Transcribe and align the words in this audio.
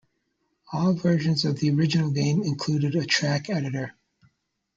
All 0.73 0.95
versions 0.95 1.45
of 1.45 1.59
the 1.59 1.69
original 1.69 2.09
game 2.09 2.41
included 2.41 2.95
a 2.95 3.05
track 3.05 3.51
editor. 3.51 3.93